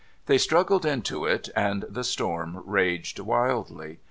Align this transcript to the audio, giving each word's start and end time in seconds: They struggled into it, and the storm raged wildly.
They 0.25 0.39
struggled 0.39 0.83
into 0.83 1.25
it, 1.25 1.49
and 1.55 1.85
the 1.87 2.03
storm 2.03 2.63
raged 2.65 3.19
wildly. 3.19 3.99